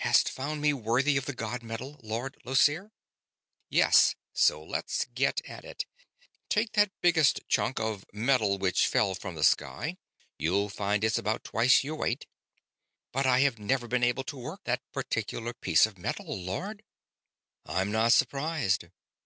Hast 0.00 0.28
found 0.28 0.60
me 0.60 0.74
worthy 0.74 1.16
of 1.16 1.24
the 1.24 1.32
god 1.32 1.62
metal, 1.62 1.98
Lord 2.02 2.36
Llosir?" 2.44 2.90
"Yes, 3.70 4.14
so 4.34 4.62
let's 4.62 5.06
get 5.14 5.40
at 5.46 5.64
it. 5.64 5.86
Take 6.50 6.72
that 6.72 6.92
biggest 7.00 7.40
chunk 7.48 7.80
of 7.80 8.04
'metal 8.12 8.58
which 8.58 8.86
fell 8.86 9.14
from 9.14 9.36
the 9.36 9.42
sky' 9.42 9.96
you'll 10.36 10.68
find 10.68 11.02
it's 11.02 11.16
about 11.16 11.44
twice 11.44 11.82
your 11.82 11.96
weight..." 11.96 12.26
"But 13.14 13.24
I 13.24 13.40
have 13.40 13.58
never 13.58 13.88
been 13.88 14.04
able 14.04 14.24
to 14.24 14.36
work 14.36 14.64
that 14.64 14.82
particular 14.92 15.54
piece 15.54 15.86
of 15.86 15.96
metal, 15.96 16.26
Lord." 16.38 16.82
"I'm 17.64 17.90
not 17.90 18.12
surprised. 18.12 18.84